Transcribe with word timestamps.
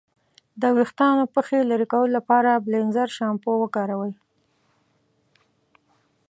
د 0.61 0.63
ویښتانو 0.77 1.23
پخې 1.35 1.57
لرې 1.69 1.85
کولو 1.93 2.11
لپاره 2.17 2.61
بیلینزر 2.65 3.09
شامپو 3.17 3.51
وکاروئ. 3.59 4.13